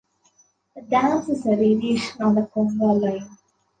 [0.75, 3.37] The dance is a variation on a conga line.